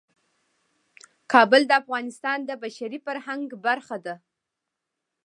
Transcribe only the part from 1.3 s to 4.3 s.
کابل د افغانستان د بشري فرهنګ برخه ده.